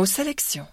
[0.00, 0.66] nos sélections.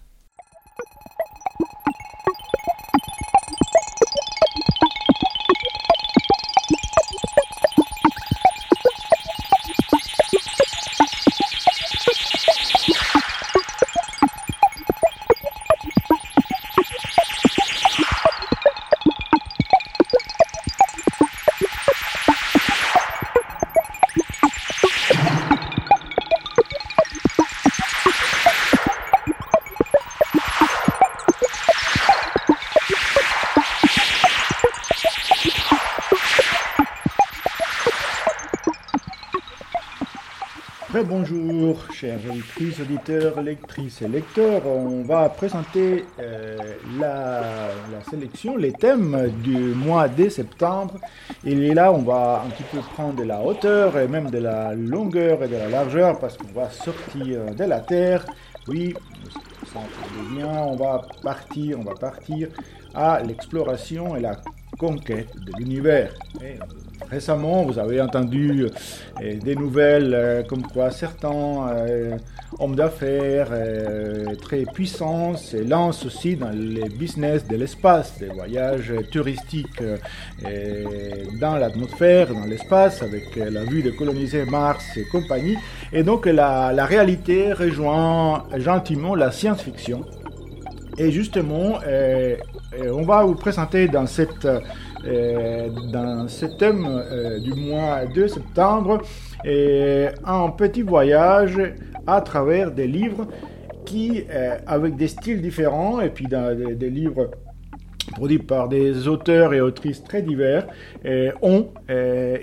[42.58, 44.66] Auditeurs, lectrices et lecteurs.
[44.66, 46.58] On va présenter euh,
[47.00, 47.70] la,
[48.10, 50.96] sélection, les thèmes du mois de septembre.
[51.46, 54.74] Et là, on va un petit peu prendre de la hauteur et même de la
[54.74, 58.26] longueur et de la largeur parce qu'on va sortir de la Terre.
[58.68, 58.96] Oui,
[59.72, 59.80] ça
[60.32, 62.50] bien, on va partir, on va partir
[62.96, 64.36] à l'exploration et la
[64.78, 66.14] conquête de l'univers.
[67.10, 68.66] Récemment, vous avez entendu
[69.22, 72.18] euh, des nouvelles euh, comme quoi certains euh,
[72.60, 73.50] hommes d'affaires
[74.42, 79.82] très puissants se lancent aussi dans les business de l'espace, des voyages touristiques
[81.40, 85.58] dans l'atmosphère, dans l'espace, avec la vue de coloniser Mars et compagnie.
[85.92, 90.06] Et donc la, la réalité rejoint gentiment la science-fiction.
[90.98, 91.80] Et justement,
[92.92, 94.48] on va vous présenter dans cette
[95.06, 99.02] euh, dans ce thème euh, du mois de septembre
[99.46, 101.62] un petit voyage
[102.06, 103.28] à travers des livres
[103.86, 107.30] qui, euh, avec des styles différents, et puis dans des, livres
[108.12, 110.68] produits par des auteurs et autrices très divers,
[111.42, 111.70] ont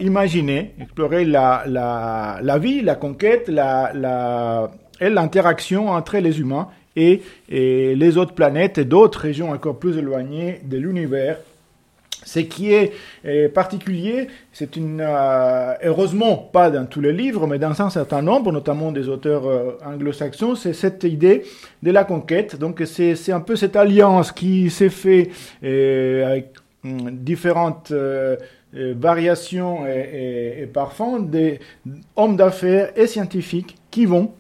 [0.01, 6.69] imaginé explorer la, la, la, vie, la conquête, la, la, et l'interaction entre les humains
[6.97, 11.39] et, et les autres planètes et d'autres régions encore plus éloignées de l'univers
[12.25, 12.93] ce qui est
[13.49, 18.51] particulier, c'est une, euh, heureusement pas dans tous les livres, mais dans un certain nombre,
[18.51, 21.45] notamment des auteurs euh, anglo-saxons, c'est cette idée
[21.83, 22.57] de la conquête.
[22.57, 25.31] Donc c'est un peu cette alliance qui s'est faite
[25.63, 26.55] euh, avec
[26.85, 27.93] hum, différentes
[28.73, 31.61] variations et, et parfums des
[32.17, 34.33] hommes d'affaires et scientifiques qui vont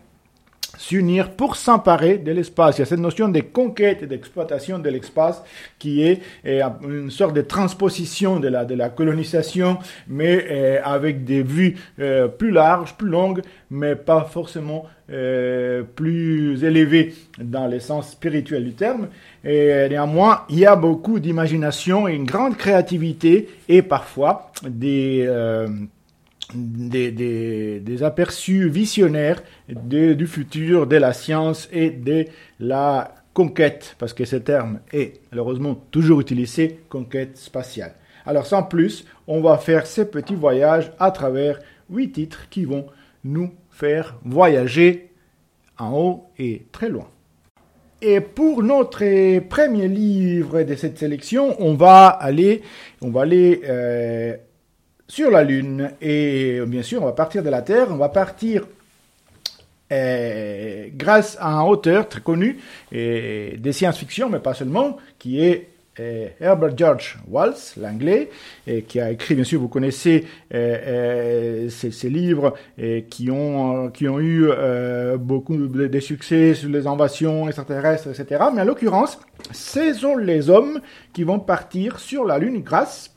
[0.78, 2.78] s'unir pour s'emparer de l'espace.
[2.78, 5.42] Il y a cette notion de conquête et d'exploitation de l'espace
[5.78, 12.28] qui est une sorte de transposition de la, colonisation, mais euh, avec des vues euh,
[12.28, 18.72] plus larges, plus longues, mais pas forcément euh, plus élevées dans le sens spirituel du
[18.72, 19.08] terme.
[19.44, 25.28] Et néanmoins, il y a beaucoup d'imagination et une grande créativité et parfois des
[26.52, 32.26] des, aperçus visionnaires du futur de la science et de
[32.60, 37.94] la conquête, parce que ce terme est malheureusement toujours utilisé, conquête spatiale.
[38.26, 41.60] Alors sans plus, on va faire ce petit voyage à travers
[41.90, 42.86] huit titres qui vont
[43.24, 45.10] nous faire voyager
[45.78, 47.08] en haut et très loin.
[48.00, 52.62] Et pour notre premier livre de cette sélection, on va aller,
[53.00, 54.36] on va aller euh,
[55.08, 55.92] sur la Lune.
[56.00, 58.64] Et bien sûr, on va partir de la Terre, on va partir
[59.92, 62.58] euh, grâce à un auteur très connu
[62.90, 65.68] et des science-fiction, mais pas seulement, qui est
[66.00, 68.30] euh, Herbert George Wells, l'anglais,
[68.88, 72.54] qui a écrit, bien sûr, vous connaissez euh, ces, livres
[73.10, 74.48] qui, ont, qui ont eu
[75.18, 78.44] beaucoup de, succès sur les invasions extraterrestres, etc.
[78.54, 79.20] Mais en l'occurrence,
[79.52, 80.80] ce sont les hommes
[81.12, 83.13] qui vont partir sur la Lune grâce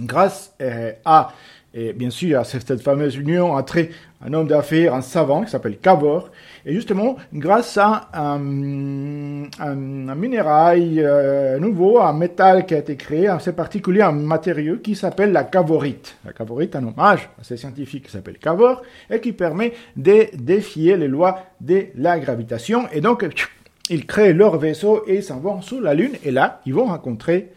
[0.00, 1.32] grâce euh, à,
[1.76, 3.78] et bien sûr, à cette fameuse union entre
[4.24, 6.30] un homme d'affaires, un savant qui s'appelle Cavor,
[6.64, 13.26] et justement, grâce à un, un, minérail euh, nouveau, un métal qui a été créé,
[13.26, 16.16] assez particulier, un matériau qui s'appelle la cavorite.
[16.24, 20.96] La cavorite, un hommage à ce scientifique qui s'appelle Cavor, et qui permet de défier
[20.96, 22.86] les lois de la gravitation.
[22.92, 23.26] Et donc,
[23.90, 27.52] ils créent leur vaisseau et s'en vont sur la Lune, et là, ils vont rencontrer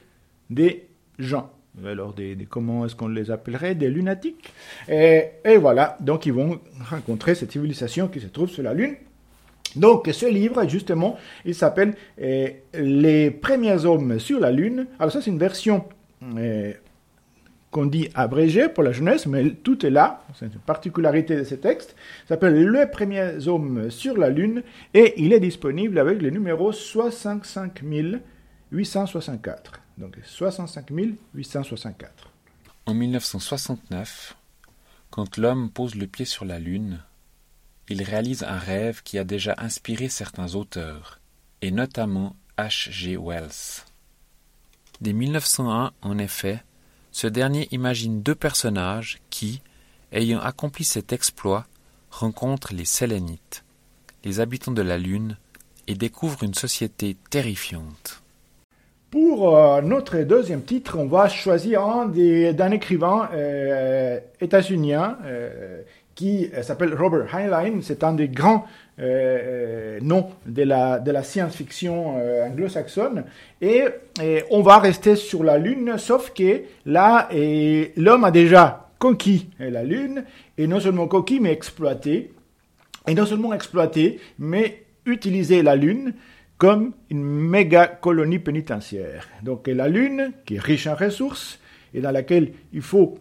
[0.50, 0.88] des
[1.20, 1.52] gens
[1.86, 3.76] alors des, comment est-ce qu'on les appellerait?
[3.76, 4.54] Des lunatiques.
[4.88, 5.98] Et, voilà.
[6.00, 6.60] Donc ils vont
[6.90, 8.96] rencontrer cette civilisation qui se trouve sur la lune.
[9.76, 14.88] Donc ce livre justement il s'appelle eh, les premiers hommes sur la lune.
[14.98, 15.86] Alors ça c'est une version
[16.40, 16.78] eh,
[17.70, 20.24] qu'on dit abrégée pour la jeunesse mais tout est là.
[20.34, 21.96] C'est une particularité de ce texte.
[22.26, 24.64] Il s'appelle les premiers hommes sur la lune
[24.94, 27.82] et il est disponible avec le numéro 65
[28.72, 30.92] 864 donc 65
[31.34, 32.32] 864.
[32.86, 34.38] En 1969,
[35.10, 37.02] quand l'homme pose le pied sur la Lune,
[37.90, 41.20] il réalise un rêve qui a déjà inspiré certains auteurs,
[41.62, 42.92] et notamment H.
[42.92, 43.18] G.
[43.18, 43.84] Wells.
[45.02, 46.64] Dès 1901, en effet,
[47.12, 49.62] ce dernier imagine deux personnages qui,
[50.12, 51.68] ayant accompli cet exploit,
[52.10, 53.64] rencontrent les Sélénites,
[54.24, 55.38] les habitants de la Lune,
[55.88, 58.22] et découvrent une société terrifiante.
[59.10, 65.82] Pour euh, notre deuxième titre, on va choisir un d'un écrivain euh, états-unien euh,
[66.14, 67.80] qui s'appelle Robert Heinlein.
[67.82, 68.66] C'est un des grands
[69.00, 72.16] noms de la, de la science-fiction
[72.48, 73.26] anglo-saxonne.
[73.62, 73.84] Et,
[74.50, 77.30] on va rester sur la Lune, sauf que là,
[77.96, 80.24] l'homme a déjà conquis la Lune,
[80.58, 82.34] et non seulement conquis, mais exploité.
[83.08, 86.14] Et non seulement exploité, mais utilisé la Lune
[86.58, 89.28] comme une méga colonie pénitentiaire.
[89.44, 91.60] Donc la Lune, qui est riche en ressources,
[91.94, 93.18] et dans laquelle il faut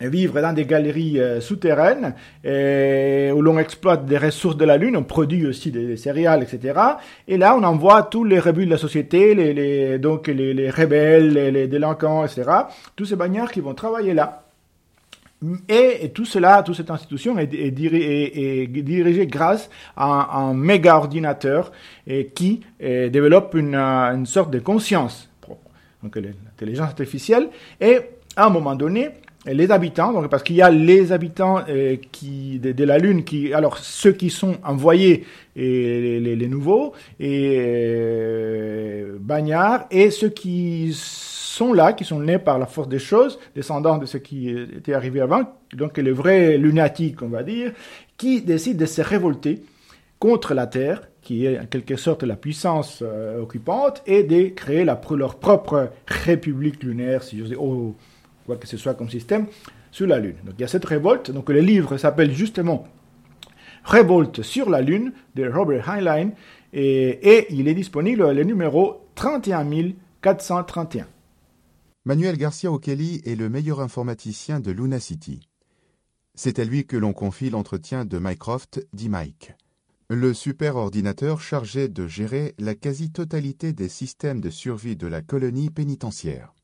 [0.00, 2.14] vivre dans des galeries euh, souterraines
[2.44, 6.78] où l'on exploite des ressources de la Lune, on produit aussi des, céréales, etc.
[7.26, 11.32] Et là, on envoie tous les rebuts de la société, les, donc les, les rebelles,
[11.32, 12.48] les, délinquants, etc.
[12.94, 14.47] Tous ces bagnards qui vont travailler là.
[15.68, 21.70] Et, tout cela, toute cette institution est, dirigée grâce à un, méga ordinateur
[22.34, 25.70] qui développe une, sorte de conscience propre,
[26.02, 27.50] donc l'intelligence artificielle.
[27.80, 28.00] Et
[28.34, 29.10] à un moment donné,
[29.46, 33.52] les habitants, donc parce qu'il y a les habitants euh, qui de, la Lune, qui
[33.54, 35.24] alors ceux qui sont envoyés
[35.56, 41.37] et les, nouveaux et euh, bagnards et ceux qui sont
[41.72, 45.20] là, qui sont nés par la force des choses, descendants de ce qui était arrivé
[45.20, 45.42] avant,
[45.74, 47.72] donc les vrais lunatiques, on va dire,
[48.16, 49.62] qui décident de se révolter
[50.18, 54.84] contre la Terre, qui est en quelque sorte la puissance euh, occupante, et de créer
[54.84, 57.94] leur propre république lunaire, si j'ose dire, oh,
[58.46, 59.46] quoi que ce soit comme système,
[59.90, 60.36] sur la Lune.
[60.44, 62.86] Donc il y a cette révolte, donc le livre s'appelle justement
[63.84, 66.30] Révolte sur la Lune de Robert Heinlein,
[66.72, 71.06] et il est disponible le numéro 31431.
[72.08, 75.46] Manuel Garcia O'Kelly est le meilleur informaticien de Luna City.
[76.34, 79.52] C'est à lui que l'on confie l'entretien de Mycroft, dit Mike.
[80.08, 86.54] Le super-ordinateur chargé de gérer la quasi-totalité des systèmes de survie de la colonie pénitentiaire.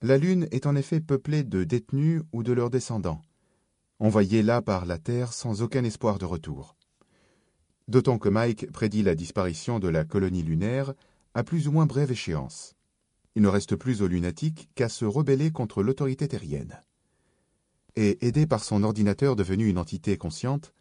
[0.00, 3.20] La Lune est en effet peuplée de détenus ou de leurs descendants,
[3.98, 6.76] envoyés là par la Terre sans aucun espoir de retour.
[7.88, 10.94] D'autant que Mike prédit la disparition de la colonie lunaire
[11.34, 12.76] à plus ou moins brève échéance.
[13.34, 16.80] Il ne reste plus aux lunatiques qu'à se rebeller contre l'autorité terrienne.
[17.96, 20.72] Et aidé par son ordinateur devenu une entité consciente,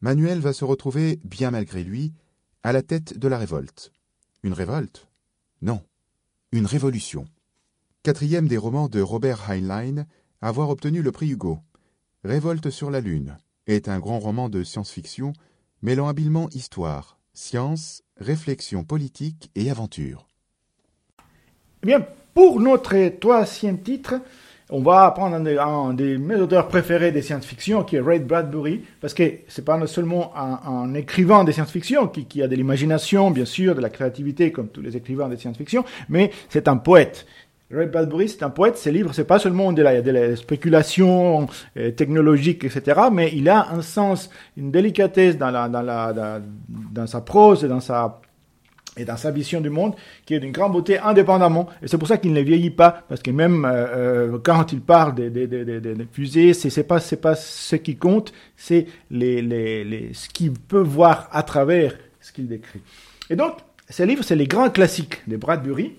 [0.00, 2.12] Manuel va se retrouver, bien malgré lui,
[2.62, 3.92] à la tête de la révolte.
[4.42, 5.08] Une révolte?
[5.60, 5.82] Non,
[6.50, 7.26] une révolution.
[8.02, 10.06] Quatrième des romans de Robert Heinlein
[10.40, 11.60] avoir obtenu le prix Hugo.
[12.24, 13.38] Révolte sur la Lune
[13.68, 15.32] est un grand roman de science-fiction
[15.82, 20.28] mêlant habilement histoire, science, réflexion politique et aventure.
[21.84, 24.14] Eh bien, pour notre troisième titre,
[24.70, 29.14] on va prendre un, des mes auteurs préférés des science-fiction, qui est Ray Bradbury, parce
[29.14, 33.80] que c'est pas seulement un, écrivain de science-fiction qui, a de l'imagination, bien sûr, de
[33.80, 37.26] la créativité, comme tous les écrivains de science-fiction, mais c'est un poète.
[37.72, 41.48] Ray Bradbury, c'est un poète, ses livres, c'est pas seulement de la, de la spéculation
[41.76, 47.06] euh, technologique, etc., mais il a un sens, une délicatesse dans, la, dans, la, dans
[47.08, 48.20] sa prose dans sa
[48.96, 49.94] et dans sa vision du monde,
[50.26, 51.68] qui est d'une grande beauté indépendamment.
[51.82, 53.86] Et c'est pour ça qu'il ne vieillit pas, parce que même euh,
[54.34, 59.40] euh, quand il parle des, fusées, c'est, c'est pas pas ce qui compte, c'est les,
[59.40, 62.80] les, les, ce qu'il peut voir à travers ce qu'il décrit.
[63.30, 63.54] Et donc,
[63.88, 65.92] ce livre, c'est les grands classiques de Bradbury.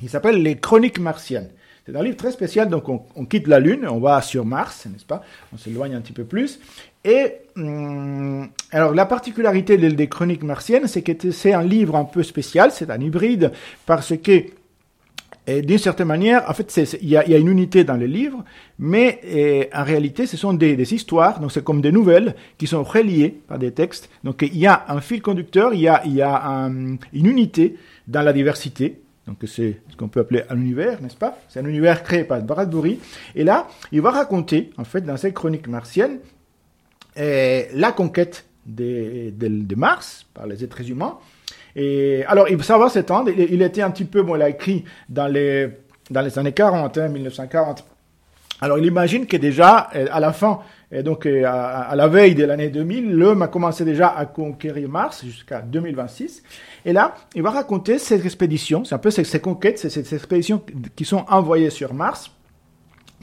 [0.00, 1.50] Il s'appelle Les Chroniques martiennes.
[1.86, 5.04] C'est un livre très spécial, donc on, quitte la Lune, on va sur Mars, n'est-ce
[5.04, 5.22] pas?
[5.52, 6.58] On s'éloigne un petit peu plus,
[7.04, 12.22] et hum, alors la particularité des, chroniques martiennes, c'est que c'est un livre un peu
[12.22, 13.52] spécial, c'est un hybride,
[13.84, 14.44] parce que
[15.46, 18.42] d'une certaine manière, en fait, il y, a, une unité dans le livre,
[18.78, 23.42] mais en réalité, ce sont des, histoires, donc c'est comme des nouvelles qui sont reliées
[23.46, 24.08] par des textes.
[24.24, 26.02] Donc il y a un fil conducteur, il y a
[27.12, 27.76] une unité
[28.08, 29.03] dans la diversité.
[29.26, 31.38] Donc c'est ce qu'on peut appeler un univers, n'est-ce pas?
[31.48, 33.00] C'est un univers créé par Bradbury.
[33.34, 36.18] Et là, il va raconter, en fait, dans cette chronique martienne,
[37.16, 41.18] la conquête de, Mars par les êtres humains.
[41.76, 43.30] Et alors, il faut savoir s'étendre.
[43.30, 45.70] Il, il, était un petit peu, bon, il a écrit dans les,
[46.10, 47.80] dans les années 40, 1940.
[47.80, 47.84] Hein,
[48.60, 50.60] alors, il imagine que déjà, euh, à la fin,
[50.92, 54.88] et donc euh, à, la veille de l'année 2000, l'homme a commencé déjà à conquérir
[54.88, 56.42] Mars jusqu'à 2026.
[56.84, 60.14] Et là, il va raconter ces expéditions, c'est un peu ces, ces conquêtes, ces, ces
[60.14, 60.62] expéditions
[60.94, 62.30] qui sont envoyées sur Mars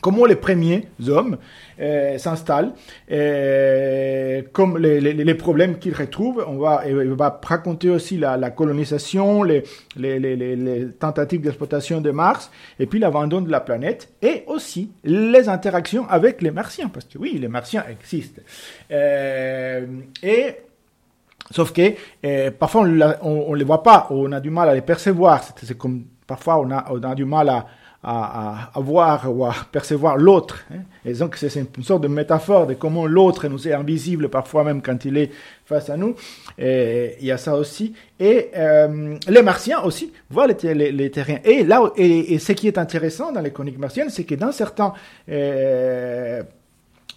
[0.01, 1.37] comment les premiers hommes
[1.79, 2.73] euh, s'installent,
[3.11, 6.43] euh, comme les, problèmes qu'ils retrouvent.
[6.47, 9.63] On va, on va raconter aussi la, colonisation, les,
[10.99, 16.41] tentatives d'exploitation de Mars, et puis l'abandon de la planète, et aussi les interactions avec
[16.41, 18.41] les Martiens, parce que oui, les Martiens existent.
[18.91, 19.85] Euh,
[20.23, 20.55] et
[21.49, 25.43] Sauf que parfois on ne les voit pas, on a du mal à les percevoir.
[25.57, 27.65] C'est comme parfois on a du mal à,
[28.03, 30.63] à, à, voir ou à percevoir l'autre.
[30.73, 30.79] Hein.
[31.05, 34.81] Et donc c'est une sorte de métaphore de comment l'autre nous est invisible parfois même
[34.81, 35.31] quand il est
[35.65, 36.15] face à nous.
[36.57, 37.93] Et il y a ça aussi.
[38.19, 41.39] Et euh, les martiens aussi voient les, les, les terriens.
[41.43, 44.51] Et là, et, et, ce qui est intéressant dans les chroniques martiennes, c'est que dans
[44.51, 44.93] certains
[45.29, 46.41] euh,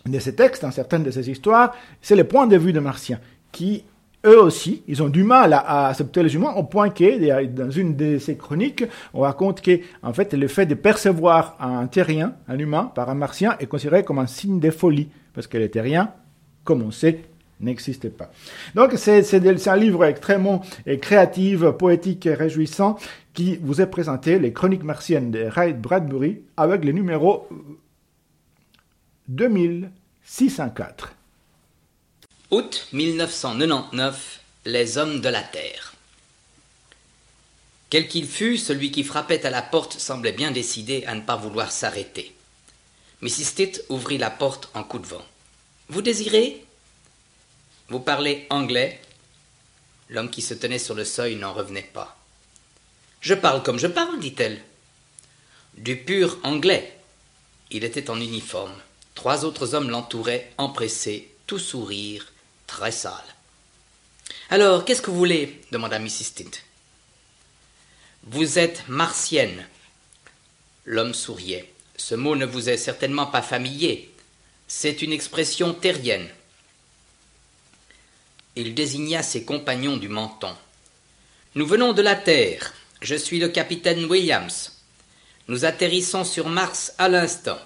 [0.07, 3.21] de ces textes, dans certaines de ces histoires, c'est le point de vue des martiens
[3.53, 3.85] qui
[4.25, 7.97] eux aussi, ils ont du mal à, accepter les humains, au point que, dans une
[7.97, 12.59] de ces chroniques, on raconte que, en fait, le fait de percevoir un terrien, un
[12.59, 16.11] humain, par un martien, est considéré comme un signe de folie, parce que les terriens,
[16.65, 17.21] comme on sait,
[17.61, 18.31] n'existent pas.
[18.75, 20.63] Donc, c'est un livre extrêmement
[21.01, 22.99] créatif, poétique et réjouissant,
[23.33, 27.49] qui vous est présenté, les chroniques martiennes de Ray Bradbury, avec le numéro
[29.29, 31.15] 2604.
[32.51, 35.95] Août 1999, les hommes de la Terre.
[37.89, 41.37] Quel qu'il fût, celui qui frappait à la porte semblait bien décidé à ne pas
[41.37, 42.35] vouloir s'arrêter.
[43.23, 43.45] Mrs.
[43.45, 45.25] Stitt ouvrit la porte en coup de vent.
[45.89, 46.63] Vous désirez?
[47.89, 49.01] Vous parlez anglais
[50.11, 52.15] L'homme qui se tenait sur le seuil n'en revenait pas.
[53.23, 54.61] Je parle comme je parle, dit-elle.
[55.79, 56.99] Du pur anglais.
[57.71, 58.75] Il était en uniforme.
[59.15, 62.33] Trois autres hommes l'entouraient, empressés, tout sourire,
[64.51, 66.25] Alors, qu'est-ce que vous voulez demanda Mrs.
[66.25, 66.51] Stint.
[68.25, 69.67] Vous êtes martienne.
[70.85, 71.73] L'homme souriait.
[71.97, 74.11] Ce mot ne vous est certainement pas familier.
[74.67, 76.29] C'est une expression terrienne.
[78.57, 80.55] Il désigna ses compagnons du menton.
[81.55, 82.75] Nous venons de la Terre.
[83.01, 84.73] Je suis le capitaine Williams.
[85.49, 87.59] Nous atterrissons sur Mars à l'instant.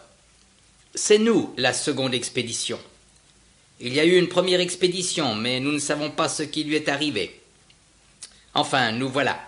[0.94, 2.80] C'est nous la seconde expédition.
[3.80, 6.74] Il y a eu une première expédition, mais nous ne savons pas ce qui lui
[6.74, 7.40] est arrivé.
[8.54, 9.38] Enfin, nous voilà.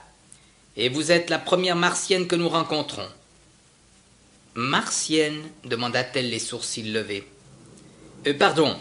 [0.77, 3.09] Et vous êtes la première martienne que nous rencontrons.
[4.55, 7.27] Martienne demanda-t-elle les sourcils levés.
[8.27, 8.77] Euh, pardon,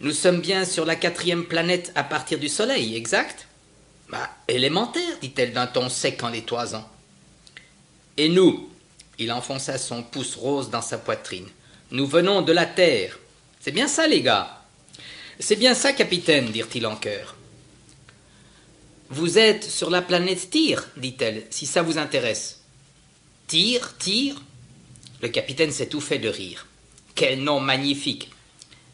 [0.00, 3.46] nous sommes bien sur la quatrième planète à partir du Soleil, exact?
[4.10, 6.86] Bah, élémentaire, dit-elle d'un ton sec en l'étoisant.
[8.18, 8.68] Et nous
[9.18, 11.48] Il enfonça son pouce rose dans sa poitrine.
[11.90, 13.18] Nous venons de la Terre.
[13.60, 14.59] C'est bien ça, les gars
[15.40, 17.34] c'est bien ça, capitaine, dirent-ils en chœur.
[19.08, 22.60] Vous êtes sur la planète Tyr, dit-elle, si ça vous intéresse.
[23.48, 24.40] Tyr, Tyr?
[25.22, 26.66] Le capitaine s'étouffait de rire.
[27.14, 28.30] Quel nom magnifique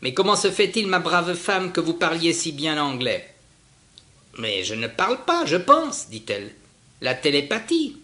[0.01, 3.35] Mais comment se fait-il, ma brave femme, que vous parliez si bien anglais?
[4.39, 6.55] Mais je ne parle pas, je pense, dit-elle.
[7.01, 7.97] La télépathie.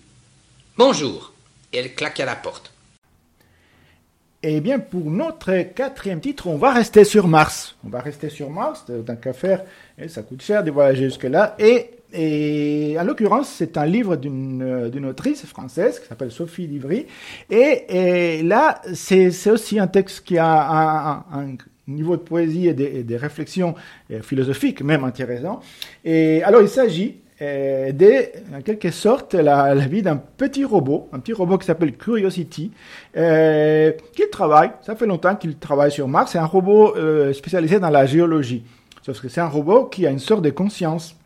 [0.77, 1.33] Bonjour.
[1.73, 2.72] Et elle claqua la porte.
[4.45, 7.77] Eh bien, pour notre quatrième titre, on va rester sur Mars.
[7.87, 9.63] On va rester sur Mars, tant qu'à faire,
[9.97, 11.55] et ça coûte cher de voyager jusque-là.
[11.61, 17.07] Et, et en l'occurrence, c'est un livre d'une autrice française qui s'appelle Sophie Livry.
[17.51, 17.85] Et,
[18.39, 21.57] et là, c'est aussi un texte qui a un,
[21.87, 23.75] niveau de poésie et des, des réflexions
[24.11, 25.61] euh, philosophiques même intéressant.
[26.05, 31.33] Et alors, il s'agit euh, en quelque sorte, la, vie d'un petit robot, un petit
[31.33, 32.71] robot qui s'appelle Curiosity,
[33.17, 37.81] euh, qui travaille, ça fait longtemps qu'il travaille sur Mars, c'est un robot euh, spécialisé
[37.81, 38.65] dans la géologie.
[39.03, 41.17] Sauf que c'est un robot qui a une sorte de conscience.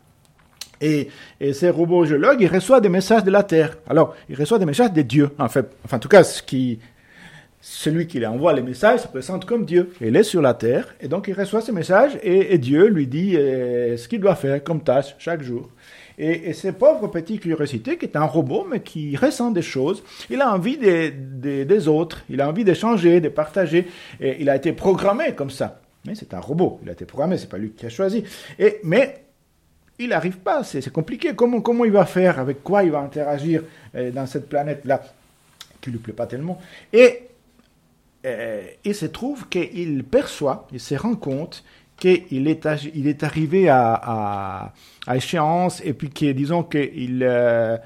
[0.80, 1.08] Et,
[1.40, 3.78] et ces robots géologues, il reçoit des messages de la Terre.
[3.88, 5.66] Alors, il reçoit des messages des dieux, en fait.
[5.85, 6.23] Enfin, en tout cas,
[7.61, 9.92] celui qui lui envoie les messages se présente comme Dieu.
[10.00, 13.06] Il est sur la terre, et donc il reçoit ces messages, et, et Dieu lui
[13.06, 15.68] dit euh, ce qu'il doit faire comme tâche chaque jour.
[16.18, 20.02] Et, et ce pauvre petit curiosité, qui est un robot, mais qui ressent des choses,
[20.30, 23.87] il a envie des, des, autres, il a envie d'échanger, de partager,
[24.20, 25.80] et il a été programmé comme ça.
[26.06, 28.25] Mais c'est un robot, il a été programmé, c'est pas lui qui a choisi.
[28.58, 29.26] Et, mais
[29.99, 31.35] il n'arrive pas, c'est compliqué.
[31.35, 33.62] Comment, comment il va faire, avec quoi il va interagir
[33.94, 35.02] euh, dans cette planète-là,
[35.80, 36.61] qui lui plaît pas tellement.
[36.92, 37.28] Et
[38.25, 41.64] euh, il se trouve qu'il perçoit, il se rend compte
[41.98, 44.72] qu'il est, il est arrivé à,
[45.06, 47.76] à, échéance et puis que, disons qu'il euh,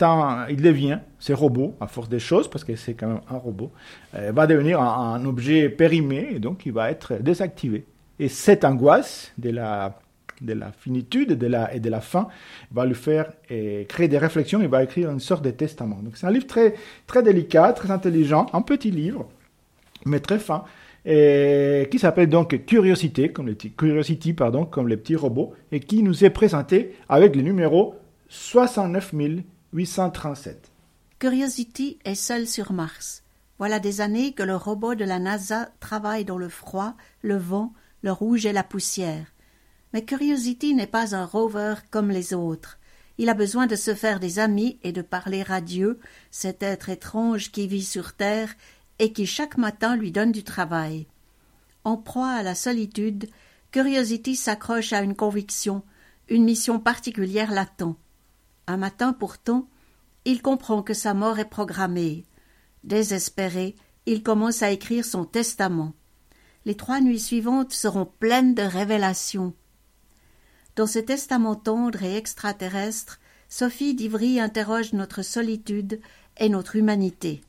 [0.00, 3.36] un, il devient, ce robot, à force des choses, parce que c'est quand même un
[3.36, 3.70] robot,
[4.14, 7.84] euh, va devenir un, objet périmé et donc il va être désactivé.
[8.18, 9.98] Et cette angoisse de la,
[10.40, 12.28] de la finitude de la, et de la fin
[12.70, 16.00] va lui faire et créer des réflexions, il va écrire une sorte de testament.
[16.02, 16.74] Donc c'est un livre très,
[17.06, 19.28] très délicat, très intelligent, un petit livre,
[20.04, 20.64] mais très fin,
[21.04, 26.02] et qui s'appelle donc Curiosité, comme les, Curiosity, pardon, comme les petits robots, et qui
[26.02, 27.94] nous est présenté avec le numéro
[28.28, 29.12] 69
[29.72, 30.70] 837.
[31.18, 33.22] Curiosity est seul sur Mars.
[33.58, 37.72] Voilà des années que le robot de la NASA travaille dans le froid, le vent,
[38.02, 39.26] le rouge et la poussière.
[39.92, 42.78] Mais Curiosity n'est pas un rover comme les autres.
[43.18, 46.88] Il a besoin de se faire des amis et de parler à Dieu, cet être
[46.88, 48.54] étrange qui vit sur Terre
[49.02, 51.08] et qui chaque matin lui donne du travail.
[51.82, 53.28] En proie à la solitude,
[53.72, 55.82] Curiosity s'accroche à une conviction,
[56.28, 57.96] une mission particulière l'attend.
[58.68, 59.66] Un matin pourtant,
[60.24, 62.24] il comprend que sa mort est programmée.
[62.84, 63.74] Désespéré,
[64.06, 65.94] il commence à écrire son testament.
[66.64, 69.52] Les trois nuits suivantes seront pleines de révélations.
[70.76, 73.18] Dans ce testament tendre et extraterrestre,
[73.48, 76.00] Sophie d'Ivry interroge notre solitude
[76.36, 77.42] et notre humanité.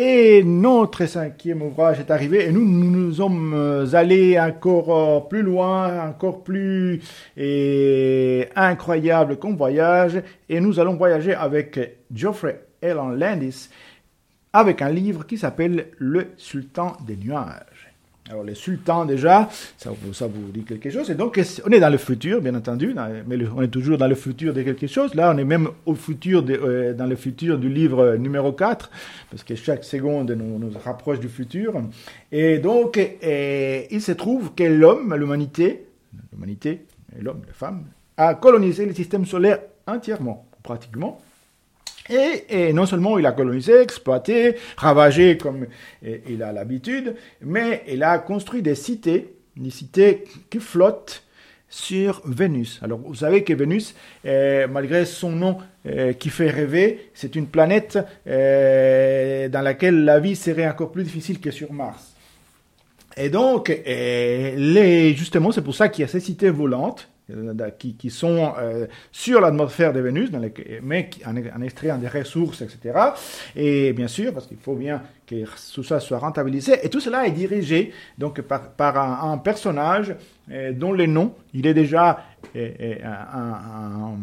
[0.00, 6.10] Et notre cinquième ouvrage est arrivé et nous nous sommes allés encore euh, plus loin,
[6.10, 7.02] encore plus
[8.54, 10.22] incroyable qu'on voyage.
[10.48, 13.70] Et nous allons voyager avec Geoffrey Elan Landis
[14.52, 17.77] avec un livre qui s'appelle Le Sultan des nuages.
[18.30, 21.10] Alors, les sultans, déjà, ça vous, dit quelque chose.
[21.10, 22.94] Et donc, on est dans le futur, bien entendu,
[23.26, 25.14] mais on est toujours dans le futur de quelque chose.
[25.14, 28.90] Là, on est même au futur euh, dans le futur du livre numéro 4,
[29.30, 31.80] parce que chaque seconde nous, nous rapproche du futur.
[32.30, 35.86] Et donc, il se trouve que l'homme, l'humanité,
[36.32, 36.82] l'humanité,
[37.18, 37.84] l'homme, la femme,
[38.18, 41.18] a colonisé le système solaire entièrement, pratiquement.
[42.10, 45.66] Et, non seulement il a colonisé, exploité, ravagé comme
[46.02, 51.22] il a l'habitude, mais il a construit des cités, des cités qui flottent
[51.68, 52.80] sur Vénus.
[52.82, 57.46] Alors vous savez que Vénus, euh, malgré son nom euh, qui fait rêver, c'est une
[57.46, 62.14] planète euh, dans laquelle la vie serait encore plus difficile que sur Mars.
[63.16, 63.72] Et donc,
[65.16, 67.08] justement, c'est pour ça qu'il y a ces cités volantes
[67.78, 70.30] qui, qui sont euh, sur l'atmosphère de Vénus,
[70.82, 72.98] mais en, en, extrayant des ressources, etc.
[73.54, 77.26] Et bien sûr, parce qu'il faut bien que tout ça soit rentabilisé, et tout cela
[77.26, 80.14] est dirigé donc par, un, personnage
[80.50, 84.16] euh, dont le nom, il est déjà, un,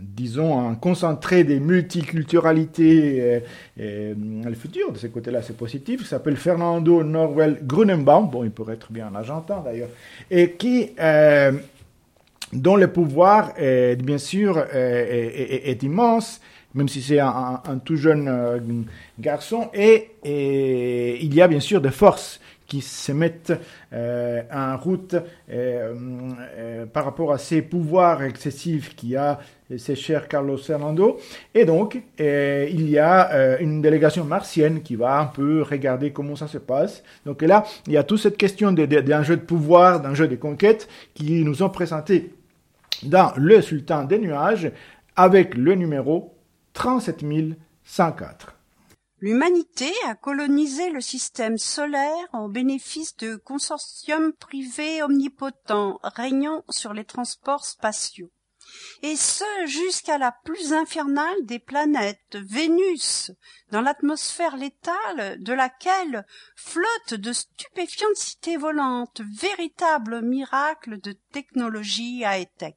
[0.00, 3.42] disons, un concentré des multiculturalités
[3.76, 4.92] dans le futur.
[4.92, 6.02] De ce côté-là, c'est positif.
[6.02, 9.88] Il s'appelle Fernando Norwell Grunenbaum, bon, il pourrait être bien en argentin d'ailleurs,
[10.30, 10.90] et qui
[12.52, 16.40] dont le pouvoir, est, bien sûr, est, immense,
[16.74, 18.58] même si c'est un, tout jeune euh,
[19.18, 23.52] garçon, et, il y a bien sûr des forces qui se mettent
[23.92, 25.14] euh, en route
[25.50, 29.40] euh, par rapport à ces pouvoirs excessifs qu'il a
[29.76, 31.18] ce cher Carlos Fernando.
[31.54, 36.46] Et donc, il y a une délégation martienne qui va un peu regarder comment ça
[36.46, 37.02] se passe.
[37.26, 40.36] Donc là, il y a toute cette question d'un jeu de pouvoir, d'un jeu de
[40.36, 42.32] conquête qui nous ont présenté
[43.02, 44.72] dans Le Sultan des Nuages
[45.16, 46.36] avec le numéro
[46.74, 48.56] 37104.
[49.20, 57.04] L'humanité a colonisé le système solaire en bénéfice de consortiums privés omnipotents régnant sur les
[57.04, 58.30] transports spatiaux.
[59.02, 63.30] Et ce jusqu'à la plus infernale des planètes, Vénus,
[63.70, 66.26] dans l'atmosphère létale de laquelle
[66.56, 72.74] flottent de stupéfiantes cités volantes, véritable miracle de technologie high-tech.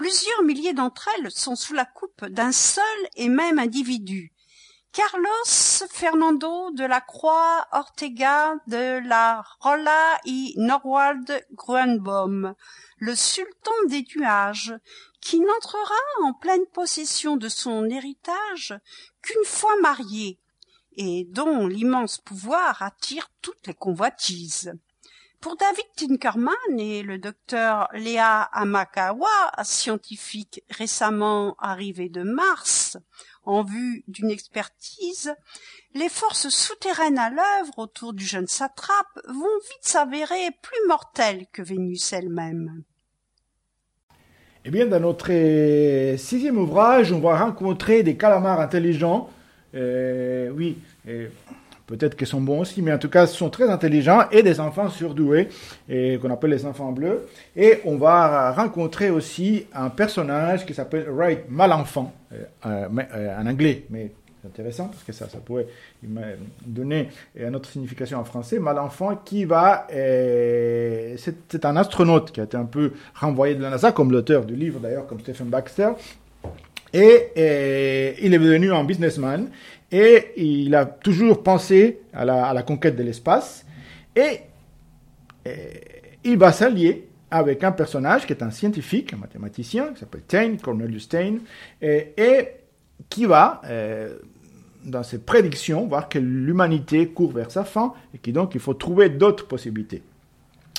[0.00, 2.82] Plusieurs milliers d'entre elles sont sous la coupe d'un seul
[3.16, 4.32] et même individu.
[4.92, 5.28] Carlos
[5.90, 12.54] Fernando de la Croix Ortega de la Rolla y Norwald Gruenbaum,
[12.96, 14.74] le sultan des nuages,
[15.20, 18.74] qui n'entrera en pleine possession de son héritage
[19.20, 20.40] qu'une fois marié,
[20.96, 24.72] et dont l'immense pouvoir attire toutes les convoitises.
[25.40, 32.98] Pour David Tinkerman et le docteur Léa Amakawa, scientifique récemment arrivé de Mars,
[33.44, 35.32] en vue d'une expertise,
[35.94, 41.62] les forces souterraines à l'œuvre autour du jeune satrape vont vite s'avérer plus mortelles que
[41.62, 42.82] Vénus elle-même.
[44.66, 45.28] Eh bien, dans notre
[46.18, 49.30] sixième ouvrage, on va rencontrer des calamars intelligents.
[49.74, 50.76] Euh, oui,
[51.90, 54.88] Peut-être qu'ils sont bons aussi, mais en tout cas, sont très intelligents et des enfants
[54.88, 55.48] surdoués,
[55.88, 57.26] qu'on appelle les enfants bleus.
[57.56, 63.46] Et on va rencontrer aussi un personnage qui s'appelle Wright Malenfant, euh, euh, euh, en
[63.46, 65.66] anglais, mais c'est intéressant parce que ça, ça pourrait
[66.64, 68.60] donner une autre signification en français.
[68.60, 73.90] Malenfant qui va, c'est un astronaute qui a été un peu renvoyé de la NASA,
[73.90, 75.90] comme l'auteur du livre d'ailleurs, comme Stephen Baxter.
[76.92, 79.48] Et, il est devenu un businessman
[79.92, 83.66] et il a toujours pensé à la, conquête de l'espace,
[84.14, 84.40] et,
[86.22, 90.56] il va s'allier avec un personnage qui est un scientifique, un mathématicien, qui s'appelle Tain,
[90.56, 91.38] Cornelius Tain,
[91.80, 92.48] et,
[93.08, 94.16] qui va, euh,
[94.84, 98.74] dans ses prédictions, voir que l'humanité court vers sa fin, et qu'il donc il faut
[98.74, 100.02] trouver d'autres possibilités.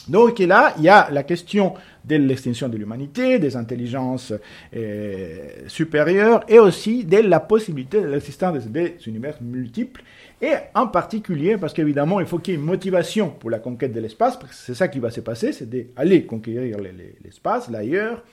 [0.08, 4.34] Donc là, il y a la question de l'extinction de l'humanité, des intelligences
[4.76, 10.04] euh, supérieures et aussi de la possibilité de l'existence des univers multiples.
[10.42, 13.94] Et en particulier, parce qu'évidemment, il faut qu'il y ait une motivation pour la conquête
[13.94, 16.78] de l'espace, parce que c'est ça qui va se passer, c'est d'aller conquérir
[17.24, 18.24] l'espace, l'ailleurs.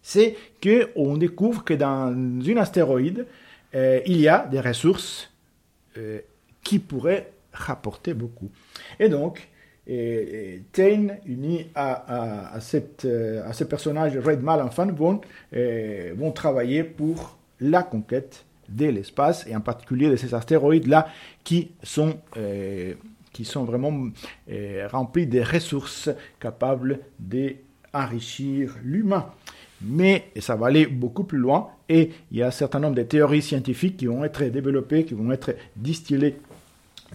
[0.00, 3.26] C'est qu'on découvre que dans une astéroïde,
[3.74, 5.30] euh, il y a des ressources
[5.98, 6.20] euh,
[6.64, 8.50] qui pourraient rapporter beaucoup.
[8.98, 9.48] Et donc,
[9.86, 15.20] et, Tain, uni à, à, cette, euh, à ce personnage Red Malenfant, vont,
[15.54, 21.08] euh, vont travailler pour la conquête de l'espace, et en particulier de ces astéroïdes-là
[21.44, 22.94] qui sont, euh,
[23.32, 24.08] qui sont vraiment
[24.90, 29.26] remplis de ressources capables d'enrichir l'humain.
[29.82, 33.02] Mais ça va aller beaucoup plus loin, et il y a un certain nombre de
[33.02, 36.36] théories scientifiques qui vont être développées, qui vont être distillées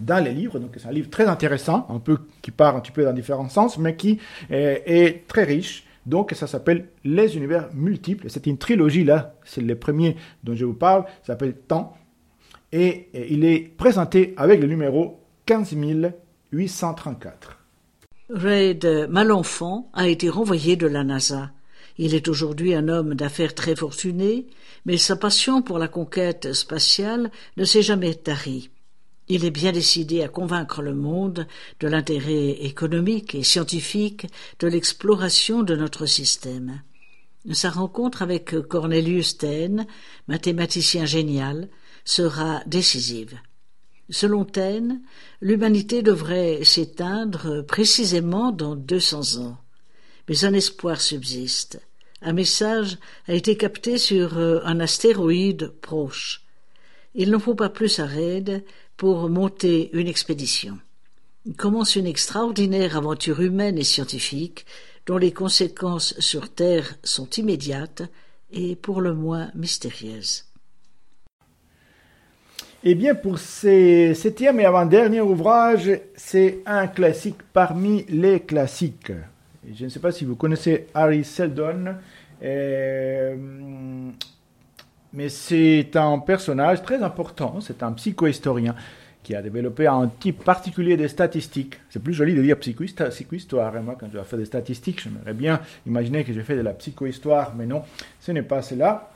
[0.00, 0.58] dans les livres.
[0.58, 3.48] Donc c'est un livre très intéressant, un peu qui part un petit peu dans différents
[3.48, 4.18] sens, mais qui
[4.50, 5.84] est, très riche.
[6.06, 8.26] Donc ça s'appelle Les univers multiples.
[8.28, 11.96] C'est une trilogie là, c'est le premier dont je vous parle, ça s'appelle Temps.
[12.72, 17.58] Et, il est présenté avec le numéro 15834.
[18.30, 21.50] Ray Malenfant a été renvoyé de la NASA.
[21.96, 24.46] Il est aujourd'hui un homme d'affaires très fortuné,
[24.86, 28.70] mais sa passion pour la conquête spatiale ne s'est jamais tarie.
[29.28, 31.46] Il est bien décidé à convaincre le monde
[31.80, 34.26] de l'intérêt économique et scientifique
[34.58, 36.82] de l'exploration de notre système.
[37.52, 39.86] Sa rencontre avec Cornelius Taine,
[40.28, 41.68] mathématicien génial,
[42.04, 43.38] sera décisive.
[44.08, 45.02] Selon Taine,
[45.42, 49.58] l'humanité devrait s'éteindre précisément dans deux cents ans.
[50.28, 51.80] Mais un espoir subsiste.
[52.22, 56.42] Un message a été capté sur un astéroïde proche.
[57.14, 58.64] Il ne faut pas plus à Raid
[58.98, 60.76] pour monter une expédition.
[61.56, 64.66] commence une extraordinaire aventure humaine et scientifique
[65.06, 68.02] dont les conséquences sur Terre sont immédiates
[68.50, 70.44] et pour le moins mystérieuses.
[72.84, 79.12] Eh bien, pour ce septième et avant-dernier ouvrage, c'est un classique parmi les classiques.
[79.72, 81.96] Je ne sais pas si vous connaissez Harry Seldon.
[82.42, 83.36] Euh,
[85.12, 88.74] mais c'est un personnage très important, c'est un psychohistorien
[89.22, 91.78] qui a développé un type particulier de statistiques.
[91.90, 93.76] C'est plus joli de dire psychohistoire.
[93.76, 96.72] Et moi, quand je faire des statistiques, j'aimerais bien imaginer que j'ai fait de la
[96.72, 97.82] psychohistoire, mais non,
[98.20, 99.10] ce n'est pas cela.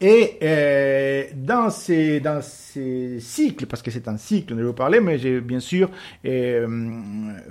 [0.00, 4.72] Et euh, dans, ces, dans ces cycles, parce que c'est un cycle, on vais vous
[4.72, 5.90] parler, mais j'ai bien sûr
[6.24, 6.66] euh,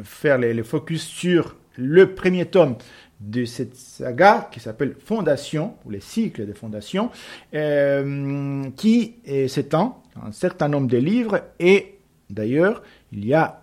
[0.03, 2.75] faire le focus sur le premier tome
[3.21, 7.11] de cette saga qui s'appelle Fondation, ou les cycles de Fondation,
[7.53, 9.15] euh, qui
[9.47, 11.41] s'étend un certain nombre de livres.
[11.59, 12.81] Et d'ailleurs
[13.11, 13.60] il y a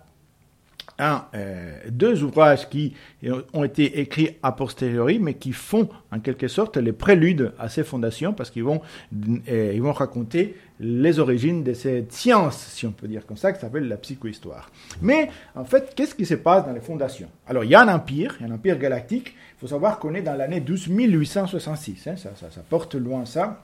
[0.99, 2.93] un, euh, deux ouvrages qui
[3.53, 7.83] ont été écrits a posteriori, mais qui font en quelque sorte les préludes à ces
[7.83, 8.81] fondations, parce qu'ils vont,
[9.49, 13.59] euh, vont raconter les origines de cette science, si on peut dire comme ça, qui
[13.59, 14.69] s'appelle la psychohistoire.
[15.01, 17.29] Mais en fait, qu'est-ce qui se passe dans les fondations?
[17.47, 19.35] Alors, il y a un empire, il y a un empire galactique.
[19.57, 23.63] Il faut savoir qu'on est dans l'année 12866, hein, ça, ça, ça porte loin ça.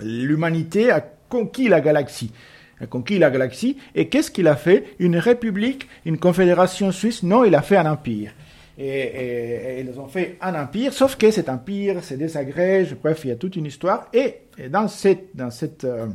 [0.00, 2.32] L'humanité a conquis la galaxie
[2.80, 3.76] a conquis la galaxie.
[3.94, 7.90] Et qu'est-ce qu'il a fait Une république, une confédération suisse Non, il a fait un
[7.90, 8.32] empire.
[8.76, 13.30] Et, ils ont fait un empire, sauf que cet empire se désagrège, bref, il y
[13.30, 14.08] a toute une histoire.
[14.12, 15.50] Et, dans cette, dans
[15.84, 16.06] euh,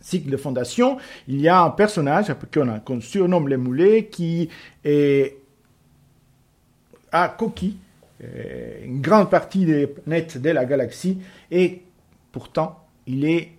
[0.00, 2.34] cycle de fondation, il y a un personnage
[2.84, 4.50] qu'on surnomme les moulets qui
[7.12, 7.78] a conquis
[8.22, 11.18] euh, une grande partie des planètes de la galaxie
[11.52, 11.82] et
[12.32, 13.52] pourtant il est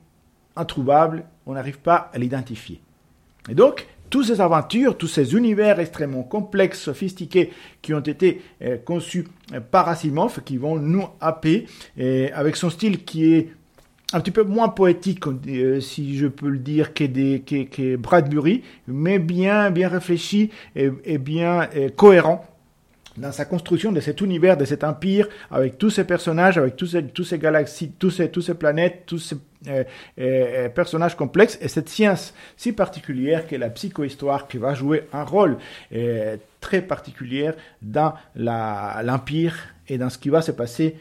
[0.55, 2.79] introuvable on n'arrive pas à l'identifier.
[3.49, 8.77] Et donc, toutes ces aventures, tous ces univers extrêmement complexes, sophistiqués, qui ont été euh,
[8.77, 11.67] conçus euh, par Asimov, qui vont nous happer,
[12.33, 13.49] avec son style qui est
[14.13, 18.63] un petit peu moins poétique, euh, si je peux le dire, que, des, que, Bradbury,
[18.87, 22.45] mais bien, bien réfléchi et, bien cohérent
[23.19, 26.87] dans sa construction de cet univers, de cet empire, avec tous ces personnages, avec tous
[26.87, 29.35] ces, galaxies, tous ces, planètes, tous ces
[29.67, 29.83] euh,
[30.19, 35.03] euh, euh, personnages complexes, et cette science si particulière qu'est la psychohistoire, qui va jouer
[35.11, 35.57] un rôle
[36.61, 37.51] très particulier
[37.81, 39.55] dans l'empire
[39.87, 40.95] et dans ce qui va se passer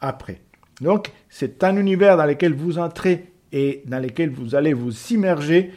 [0.00, 0.40] après.
[0.80, 5.72] Donc, c'est un univers dans lequel vous entrez et dans lesquels vous allez vous immerger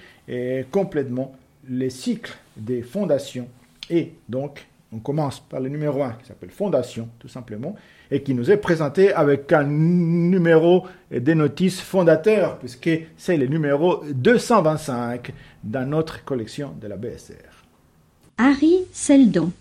[0.71, 1.35] complètement
[1.69, 3.47] les cycles des fondations.
[3.89, 7.75] Et donc, on commence par le numéro 1 qui s'appelle Fondation, tout simplement,
[8.09, 14.03] et qui nous est présenté avec un numéro des notices fondateurs, puisque c'est le numéro
[14.13, 17.65] 225 dans notre collection de la BSR.
[18.37, 19.51] Harry Seldon,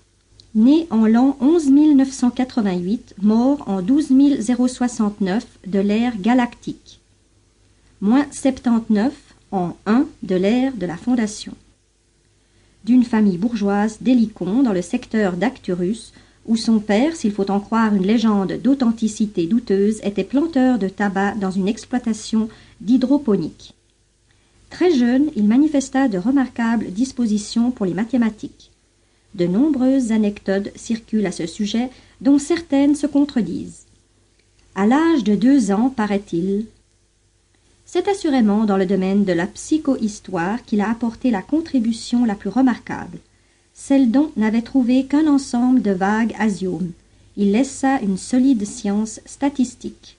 [0.54, 4.12] né en l'an 11 988, mort en 12
[4.68, 7.00] 069 de l'ère galactique,
[8.00, 9.12] moins 79
[9.50, 11.54] en 1 de l'ère de la Fondation.
[12.86, 16.12] D'une famille bourgeoise d'Hélicon dans le secteur d'Acturus,
[16.46, 21.34] où son père, s'il faut en croire une légende d'authenticité douteuse, était planteur de tabac
[21.34, 22.48] dans une exploitation
[22.80, 23.74] d'hydroponique.
[24.70, 28.70] Très jeune, il manifesta de remarquables dispositions pour les mathématiques.
[29.34, 33.86] De nombreuses anecdotes circulent à ce sujet, dont certaines se contredisent.
[34.76, 36.66] À l'âge de deux ans, paraît-il,
[37.86, 42.50] c'est assurément dans le domaine de la psychohistoire qu'il a apporté la contribution la plus
[42.50, 43.18] remarquable.
[43.72, 46.90] Seldon n'avait trouvé qu'un ensemble de vagues axiomes.
[47.36, 50.18] Il laissa une solide science statistique.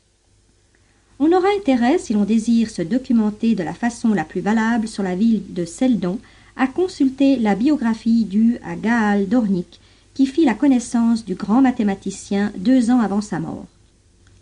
[1.19, 5.03] On aura intérêt, si l'on désire se documenter de la façon la plus valable sur
[5.03, 6.19] la ville de Seldon,
[6.56, 9.80] à consulter la biographie due à Gaal Dornick,
[10.13, 13.65] qui fit la connaissance du grand mathématicien deux ans avant sa mort.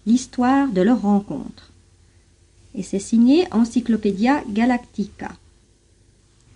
[0.06, 1.65] L'histoire de leur rencontre
[2.76, 5.32] et c'est signé Encyclopædia Galactica.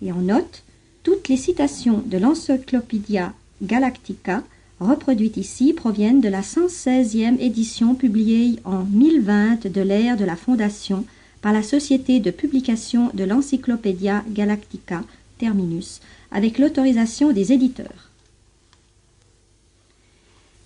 [0.02, 0.62] Et en note,
[1.02, 4.42] toutes les citations de l'Encyclopædia Galactica
[4.80, 11.04] reproduites ici proviennent de la 116e édition publiée en 1020 de l'ère de la Fondation
[11.42, 15.02] par la Société de publication de l'Encyclopædia Galactica
[15.38, 18.10] Terminus, avec l'autorisation des éditeurs.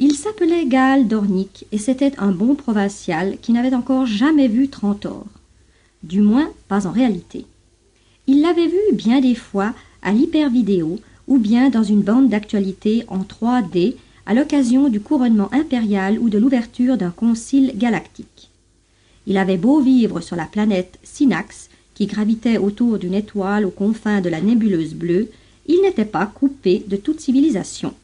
[0.01, 5.27] Il s'appelait Gal Dornick et c'était un bon provincial qui n'avait encore jamais vu Trentor
[6.05, 7.47] du moins pas en réalité.
[8.27, 13.21] Il l'avait vu bien des fois à l'hypervidéo ou bien dans une bande d'actualité en
[13.21, 13.95] 3D
[14.27, 18.51] à l'occasion du couronnement impérial ou de l'ouverture d'un concile galactique.
[19.27, 24.21] Il avait beau vivre sur la planète Synax, qui gravitait autour d'une étoile aux confins
[24.21, 25.31] de la nébuleuse bleue,
[25.67, 27.95] il n'était pas coupé de toute civilisation.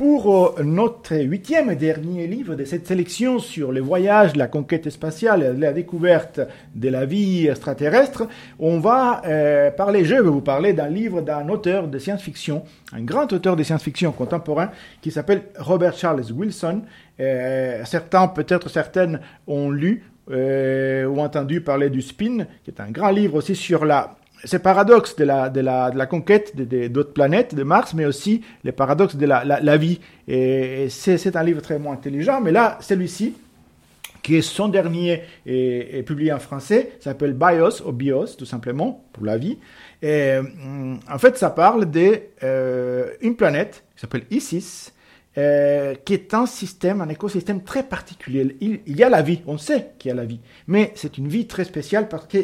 [0.00, 4.88] Pour euh, notre huitième et dernier livre de cette sélection sur le voyage, la conquête
[4.88, 6.40] spatiale et la découverte
[6.74, 8.26] de la vie extraterrestre,
[8.58, 13.02] on va euh, parler, je vais vous parler d'un livre d'un auteur de science-fiction, un
[13.02, 14.70] grand auteur de science-fiction contemporain
[15.02, 16.80] qui s'appelle Robert Charles Wilson.
[17.20, 23.10] Euh, certains, peut-être certaines, ont lu ou entendu parler du Spin, qui est un grand
[23.10, 24.12] livre aussi sur la
[24.44, 28.42] ces paradoxes de la, de la, de la conquête d'autres planètes, de Mars, mais aussi
[28.64, 30.00] les paradoxes de la, la, vie.
[30.28, 33.34] Et, c'est un livre très intelligent, mais là, celui-ci,
[34.22, 39.24] qui est son dernier et, publié en français, s'appelle Bios, ou Bios, tout simplement, pour
[39.24, 39.58] la vie.
[40.02, 40.38] Et,
[41.10, 44.94] en fait, ça parle d'une euh, planète qui s'appelle Isis,
[45.38, 48.56] euh, qui est un système, un écosystème très particulier.
[48.60, 51.18] Il, il y a la vie, on sait qu'il y a la vie, mais c'est
[51.18, 52.38] une vie très spéciale parce que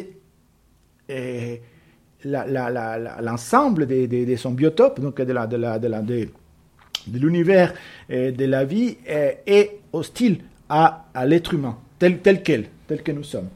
[2.25, 7.73] l'ensemble de, son biotope, donc de l'univers
[8.09, 13.23] et de la vie est, hostile à, l'être humain, tel, tel quel, tel que nous
[13.23, 13.49] sommes.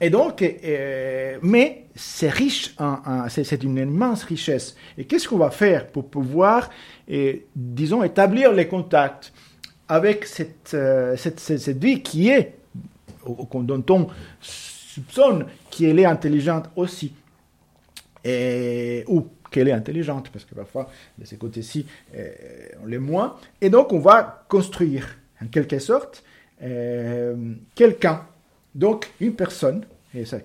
[0.00, 2.74] Et donc, euh, mais c'est riche,
[3.28, 4.76] c'est une immense richesse.
[4.98, 6.70] Et qu'est-ce qu'on va faire pour pouvoir,
[7.54, 9.32] disons, établir les contacts
[9.88, 10.26] avec
[10.74, 12.54] euh, cette, vie qui est,
[13.54, 14.08] dont on
[14.40, 17.12] soupçonne qu'elle est intelligente aussi?
[19.06, 22.30] Ou qu'elle est intelligente, parce que parfois, de ce côté-ci, euh,
[22.82, 23.36] on l'est moins.
[23.60, 26.22] Et donc, on va construire, en quelque sorte,
[26.62, 28.22] euh, quelqu'un,
[28.74, 29.84] donc une personne,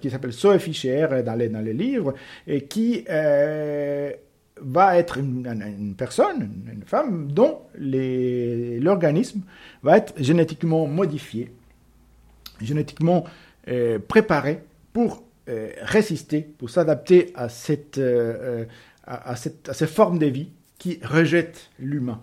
[0.01, 2.13] qui s'appelle Zoe Fischer dans les, dans les livres,
[2.45, 4.11] et qui euh,
[4.59, 9.41] va être une, personne, une femme, dont l'organisme
[9.81, 11.51] va être génétiquement modifié,
[12.59, 13.23] génétiquement
[14.07, 14.59] préparé
[14.91, 15.23] pour
[15.81, 18.65] résister, pour s'adapter à, cette, euh, euh,
[19.05, 22.21] à, cette, à de vie qui rejettent l'humain.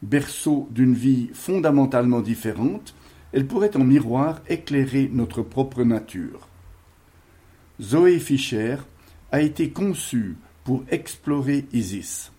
[0.00, 2.94] Berceau d'une vie fondamentalement différente,
[3.34, 6.48] elle pourrait en miroir éclairer notre propre nature.
[7.82, 8.76] Zoé Fischer
[9.30, 12.32] a été conçue pour explorer Isis.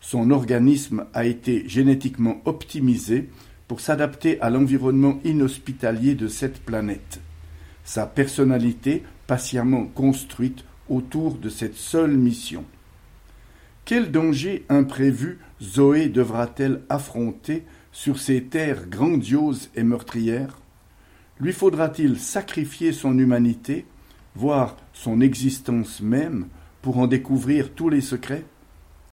[0.00, 3.28] Son organisme a été génétiquement optimisé
[3.66, 7.20] pour s'adapter à l'environnement inhospitalier de cette planète.
[7.84, 12.64] Sa personnalité patiemment construite autour de cette seule mission.
[13.84, 20.58] Quel danger imprévu Zoé devra-t-elle affronter sur ces terres grandioses et meurtrières?
[21.40, 23.86] Lui faudra-t-il sacrifier son humanité,
[24.34, 26.48] voire son existence même,
[26.82, 28.44] pour en découvrir tous les secrets?